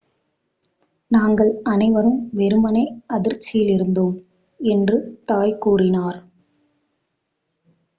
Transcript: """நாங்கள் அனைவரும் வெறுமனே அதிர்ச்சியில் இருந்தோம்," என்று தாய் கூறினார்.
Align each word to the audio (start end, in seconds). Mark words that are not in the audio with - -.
"""நாங்கள் 1.11 1.51
அனைவரும் 1.63 2.29
வெறுமனே 2.31 2.85
அதிர்ச்சியில் 3.07 3.71
இருந்தோம்," 3.71 4.15
என்று 4.59 4.97
தாய் 5.25 5.57
கூறினார். 5.57 6.19